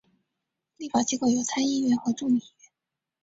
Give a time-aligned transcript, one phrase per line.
[0.77, 2.71] 立法机构有参议院和众议院。